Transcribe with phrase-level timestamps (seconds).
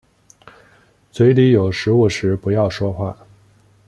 [1.11, 3.15] 嘴里有食物时不要说话。